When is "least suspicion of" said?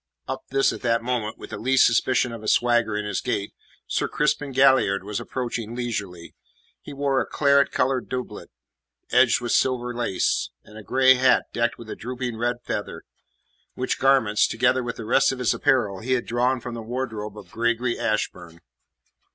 1.59-2.41